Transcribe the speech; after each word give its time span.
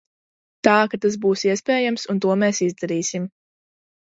Tā 0.67 0.77
ka 0.93 0.99
tas 1.03 1.17
būs 1.25 1.43
iespējams, 1.49 2.07
un 2.15 2.23
to 2.25 2.39
mēs 2.45 2.63
izdarīsim. 2.69 3.29